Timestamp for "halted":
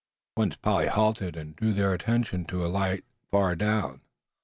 0.87-1.35